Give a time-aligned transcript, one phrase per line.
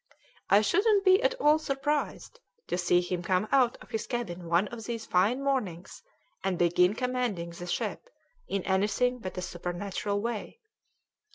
[0.49, 4.67] I shouldn't be at all surprised to see him come out of his cabin one
[4.69, 6.01] of these fine mornings
[6.43, 8.09] and begin commanding the ship
[8.47, 10.59] in anything but a supernatural way."